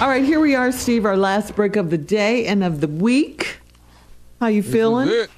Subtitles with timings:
[0.00, 1.06] All right, here we are, Steve.
[1.06, 3.58] Our last break of the day and of the week.
[4.40, 5.08] How you feeling?
[5.08, 5.30] it.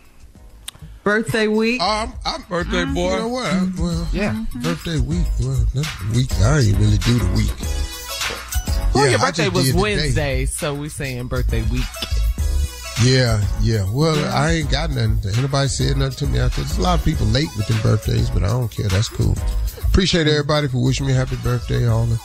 [1.05, 1.81] Birthday week.
[1.81, 3.13] Um, I'm birthday boy.
[3.15, 3.47] You know what?
[3.47, 4.45] I- well, Yeah.
[4.57, 5.25] birthday week.
[5.41, 6.33] Well, that's the week.
[6.41, 7.53] I ain't really do the week.
[8.95, 9.73] Well, Yeah, your birthday was.
[9.73, 11.85] Wednesday, so we saying birthday week.
[13.05, 13.87] Yeah, yeah.
[13.93, 15.21] Well, I ain't got nothing.
[15.37, 16.63] Anybody said nothing to me after.
[16.63, 18.89] There's a lot of people late with their birthdays, but I don't care.
[18.89, 19.37] That's cool.
[19.85, 21.87] Appreciate everybody for wishing me happy birthday.
[21.87, 22.19] All the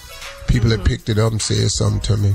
[0.47, 2.33] people that picked it up and said something to me.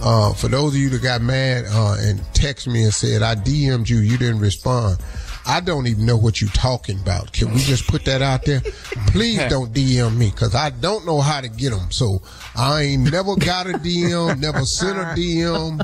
[0.00, 3.34] Uh, for those of you that got mad uh, and text me and said I
[3.34, 4.98] DM'd you, you didn't respond.
[5.44, 7.32] I don't even know what you're talking about.
[7.32, 8.60] Can we just put that out there?
[9.08, 11.90] Please don't DM me because I don't know how to get them.
[11.90, 12.20] So
[12.54, 15.80] I ain't never got a DM, never sent a DM.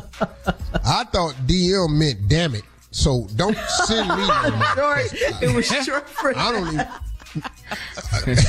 [0.85, 2.65] I thought DM meant damn it.
[2.91, 4.17] So don't send me.
[4.77, 4.95] no
[5.41, 6.87] It was short for I don't even.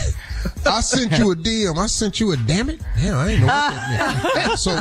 [0.65, 1.77] I sent you a DM.
[1.77, 2.81] I sent you a damn it.
[2.97, 4.59] Damn, I ain't know what that meant.
[4.59, 4.79] So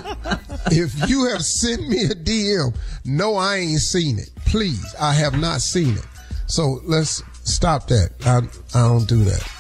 [0.71, 4.31] if you have sent me a DM, no, I ain't seen it.
[4.47, 6.07] Please, I have not seen it.
[6.47, 8.11] So let's stop that.
[8.25, 8.39] I
[8.79, 9.51] I don't do that.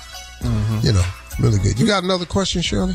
[0.83, 1.05] You know,
[1.41, 1.79] really good.
[1.79, 2.95] You got another question, Shirley?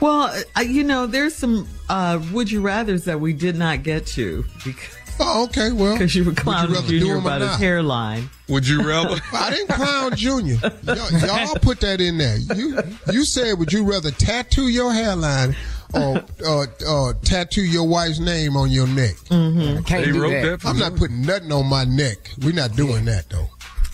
[0.00, 4.06] Well, uh, you know, there's some uh, would you rather's that we did not get
[4.08, 5.72] to because Oh, okay.
[5.72, 8.28] Well, because you were would clowning rather do Junior 'em about his hairline.
[8.48, 9.20] Would you rather?
[9.32, 10.56] I didn't clown Junior.
[10.82, 12.38] Y'all, y'all put that in there.
[12.38, 12.78] You
[13.12, 15.54] you said, would you rather tattoo your hairline
[15.94, 19.14] or uh, uh, tattoo your wife's name on your neck?
[19.28, 20.42] Can't They do wrote that.
[20.50, 20.60] that.
[20.62, 20.80] for I'm me.
[20.82, 22.30] not putting nothing on my neck.
[22.42, 23.48] We're not doing that though.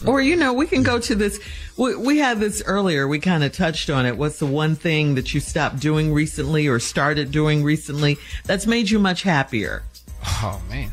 [0.06, 1.40] Or you know, we can go to this.
[1.76, 3.08] We, we had this earlier.
[3.08, 4.16] We kind of touched on it.
[4.16, 8.88] What's the one thing that you stopped doing recently or started doing recently that's made
[8.90, 9.82] you much happier?
[10.24, 10.90] Oh man.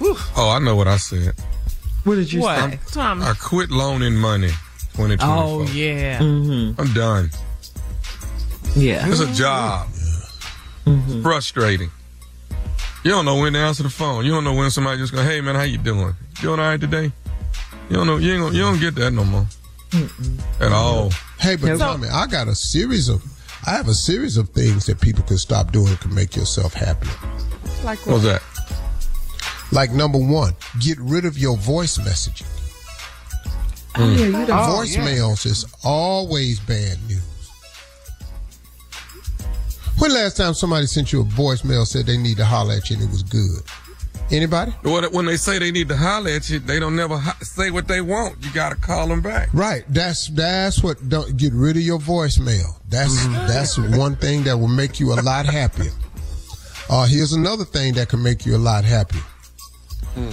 [0.00, 1.34] Oh, I know what I said.
[2.04, 2.58] What did you What?
[2.70, 2.78] say?
[2.92, 3.22] Tom.
[3.22, 4.50] I quit loaning money.
[4.94, 5.26] 2024.
[5.28, 6.18] Oh yeah.
[6.20, 6.80] Mm-hmm.
[6.80, 7.30] I'm done.
[8.74, 9.06] Yeah.
[9.08, 9.88] It's a job.
[10.86, 11.22] Mm-hmm.
[11.22, 11.90] Frustrating.
[13.04, 14.24] You don't know when to answer the phone.
[14.24, 16.14] You don't know when somebody just go, "Hey man, how you doing?
[16.36, 17.12] You doing all right today?"
[17.88, 18.16] You don't know.
[18.16, 19.46] You ain't gonna, you don't get that no more
[20.60, 21.10] at all.
[21.38, 23.22] Hey, but So- Tommy, I got a series of.
[23.66, 27.10] I have a series of things that people can stop doing to make yourself happier.
[27.84, 28.12] Like what?
[28.14, 28.42] What's that?
[29.72, 32.46] Like number one, get rid of your voice messaging.
[33.98, 34.50] Oh, yeah, you don't.
[34.50, 37.22] Oh, Voicemails is always bad news.
[39.98, 42.96] When last time somebody sent you a voicemail said they need to holler at you
[42.96, 43.62] and it was good?
[44.30, 44.72] Anybody?
[44.82, 47.70] What- When they say they need to holler at you, they don't never ho- say
[47.70, 48.44] what they want.
[48.44, 49.48] You got to call them back.
[49.54, 49.84] Right.
[49.88, 51.08] That's that's what.
[51.08, 52.74] Don't get rid of your voicemail.
[52.88, 55.92] That's that's one thing that will make you a lot happier.
[56.90, 59.22] Uh, here's another thing that can make you a lot happier.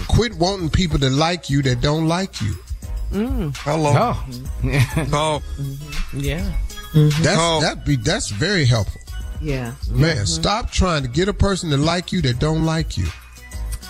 [0.07, 2.56] Quit wanting people to like you that don't like you.
[3.12, 3.94] Hello.
[3.95, 4.25] Oh.
[5.12, 5.44] Call.
[6.13, 6.51] yeah.
[6.94, 7.59] That's Oh.
[7.62, 9.01] that be that's very helpful.
[9.41, 9.74] Yeah.
[9.89, 13.06] Man, stop trying to get a person to like you that don't like you.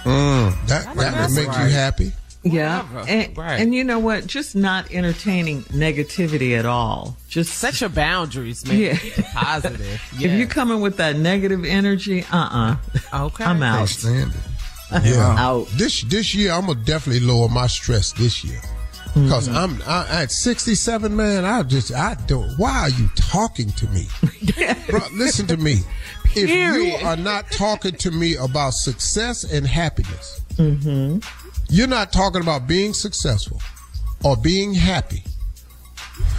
[0.04, 0.68] Mm.
[0.68, 2.12] That that would that's make you happy.
[2.44, 2.82] Yeah.
[2.92, 3.10] Whatever.
[3.10, 3.62] And, Right.
[3.62, 4.28] and you know what?
[4.28, 7.16] Just not entertaining negativity at all.
[7.30, 8.78] Just Set your boundaries, man.
[8.78, 8.98] Yeah.
[8.98, 10.02] Keep it Positive.
[10.14, 10.46] if you Yeah.
[10.46, 12.76] come in with that negative energy, uh
[13.14, 13.44] uh Okay.
[13.46, 14.44] I'm Can't out.
[15.04, 15.36] Yeah.
[15.40, 15.68] Out.
[15.74, 18.60] This this year, I'm gonna definitely lower my stress this year.
[19.14, 19.58] Because Mm-hmm.
[19.58, 21.46] I'm I, at 67, man.
[21.46, 22.50] I just I don't.
[22.58, 24.08] Why are you talking to me,
[24.90, 25.00] bro?
[25.14, 25.82] Listen to me.
[26.36, 31.18] If you are not talking to me about success and happiness, Mm-hmm.
[31.70, 33.60] you're not talking about being successful
[34.24, 35.24] or being happy.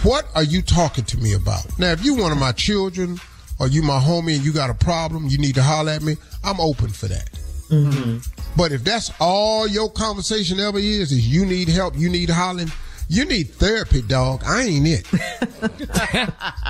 [0.03, 1.65] What are you talking to me about?
[1.79, 3.19] Now, if you one of my children
[3.59, 6.15] or you my homie and you got a problem, you need to holler at me.
[6.43, 7.29] I'm open for that.
[8.55, 12.71] But if that's all your conversation ever is, is you need help, you need hollering,
[13.07, 14.43] you need therapy, dog.
[14.45, 15.05] I ain't it.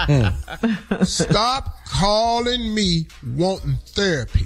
[0.05, 1.05] Mm.
[1.05, 4.45] Stop calling me wanting therapy.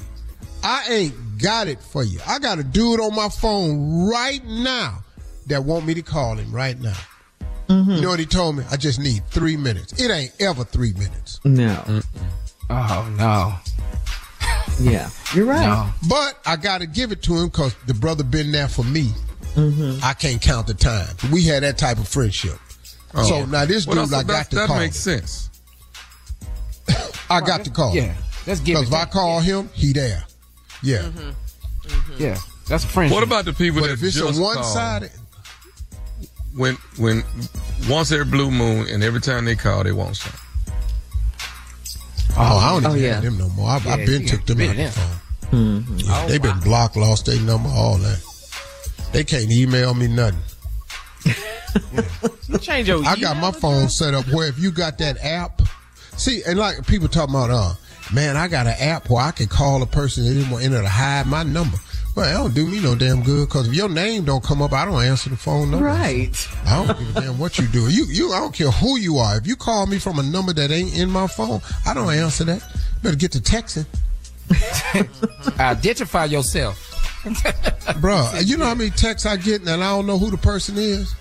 [0.63, 2.19] I ain't got it for you.
[2.27, 5.03] I got a dude on my phone right now
[5.47, 6.97] that want me to call him right now.
[7.69, 8.63] You know what he told me?
[8.71, 10.01] I just need three minutes.
[10.01, 11.39] It ain't ever three minutes.
[11.45, 12.01] No.
[12.71, 13.53] Oh no.
[14.79, 15.09] Yeah.
[15.35, 15.65] You're right.
[15.65, 15.89] No.
[16.09, 19.09] But I got to give it to him because the brother been there for me.
[19.55, 19.99] Mm-hmm.
[20.03, 21.07] I can't count the time.
[21.31, 22.57] We had that type of friendship.
[23.13, 23.23] Oh.
[23.23, 24.77] So now this Well, dude, that's- I got that, to that call.
[24.79, 25.49] makes sense.
[27.29, 27.95] I got to call.
[27.95, 28.13] Yeah.
[28.47, 28.75] Let's give.
[28.75, 30.23] Because if I to- call him, he there.
[30.81, 30.99] Yeah.
[30.99, 31.19] Mm-hmm.
[31.89, 32.23] Mm-hmm.
[32.23, 32.37] Yeah.
[32.67, 33.15] That's a friendship.
[33.15, 35.11] What about the people But that if it's just a one sided?
[36.55, 37.23] when when
[37.87, 40.39] once every blue moon and every time they call they want something?
[42.39, 43.13] Oh, I don't Oh, even yeah.
[43.15, 43.69] have them no more.
[43.69, 44.99] I've, Yeah, I've been you took them rid out of the
[45.51, 45.83] them.
[45.83, 45.97] phone.
[45.97, 48.21] Yeah, they been blocked, lost their number, all that.
[49.11, 50.39] They can't email me nothing.
[52.47, 53.05] You change your.
[53.05, 55.61] I got my phone set up where if you got that app,
[56.17, 57.73] see, and like people talking about, uh,
[58.13, 60.87] man, I got an app where I can call a person that didn't want to
[60.87, 61.77] hide my number.
[62.19, 64.73] Well, that don't do me no damn good because if your name don't come up,
[64.73, 65.85] I don't answer the phone number.
[65.85, 66.49] Right.
[66.65, 67.89] I don't give a damn what you do.
[67.89, 69.37] You, you, I don't care who you are.
[69.37, 72.43] If you call me from a number that ain't in my phone, I don't answer
[72.43, 72.61] that.
[73.01, 73.85] Better get to texting,
[75.61, 76.91] Identify yourself.
[78.01, 80.77] Bruh, You know how many texts I get and I don't know who the person
[80.77, 81.13] is.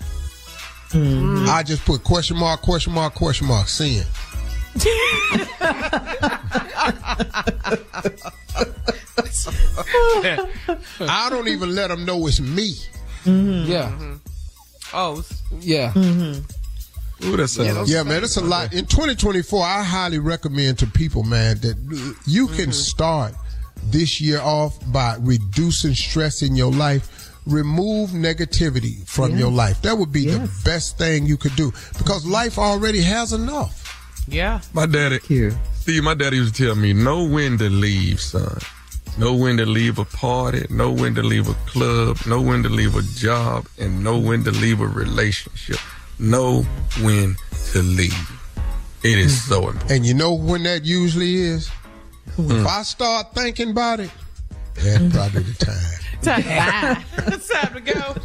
[0.89, 1.45] Mm-hmm.
[1.47, 4.05] I just put question mark, question mark, question mark, send.
[11.01, 12.75] I don't even let them know it's me.
[13.25, 13.91] Yeah.
[14.93, 15.23] Oh.
[15.59, 15.91] Yeah.
[15.93, 17.25] Mm-hmm.
[17.25, 17.91] Ooh, that sounds.
[17.91, 18.73] Yeah, man, it's a lot.
[18.73, 23.33] In 2024, I highly recommend to people, man, that you can start
[23.83, 27.15] this year off by reducing stress in your life.
[27.45, 29.81] Remove negativity from your life.
[29.81, 33.75] That would be the best thing you could do because life already has enough.
[34.27, 34.61] Yeah.
[34.73, 35.57] My daddy, You.
[35.75, 38.59] Steve, my daddy used to tell me, know when to leave, son.
[39.19, 42.69] Know when to leave a party, know when to leave a club, know when to
[42.69, 45.75] leave a job, and know when to leave a relationship.
[46.19, 46.61] Know
[47.01, 47.35] when
[47.73, 48.31] to leave.
[49.03, 49.51] It is mm-hmm.
[49.51, 49.91] so important.
[49.91, 51.69] And you know when that usually is?
[52.27, 52.65] If mm.
[52.65, 54.09] I start thinking about it,
[54.75, 55.09] that's mm-hmm.
[55.11, 55.99] probably the time.
[57.33, 58.15] it's time to go.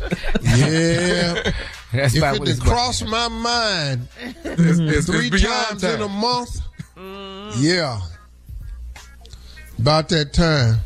[0.43, 1.52] Yeah.
[1.93, 2.69] That's if it what it's about.
[2.69, 4.08] cross my mind
[4.43, 6.21] It's, it's, three it's beyond times in a time.
[6.21, 6.61] month,
[6.97, 7.52] mm.
[7.59, 8.00] yeah.
[9.78, 10.76] About that time.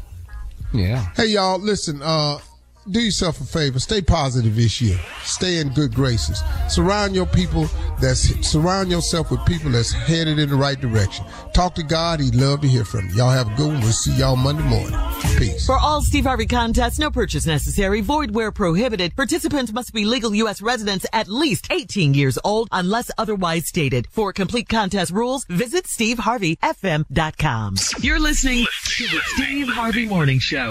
[0.73, 1.07] Yeah.
[1.17, 2.39] Hey y'all, listen, uh,
[2.91, 3.79] do yourself a favor.
[3.79, 4.99] Stay positive this year.
[5.23, 6.43] Stay in good graces.
[6.69, 7.69] Surround your people
[8.01, 11.25] that's surround yourself with people that's headed in the right direction.
[11.53, 12.21] Talk to God.
[12.21, 13.17] He'd love to hear from you.
[13.17, 13.81] Y'all have a good one.
[13.81, 14.99] We'll see y'all Monday morning.
[15.37, 15.67] Peace.
[15.67, 19.15] For all Steve Harvey contests, no purchase necessary, void where prohibited.
[19.17, 20.63] Participants must be legal U.S.
[20.63, 24.07] residents at least 18 years old unless otherwise stated.
[24.11, 27.75] For complete contest rules, visit SteveHarveyFM.com.
[28.01, 28.67] You're listening
[28.97, 30.71] to the Steve Harvey Morning Show.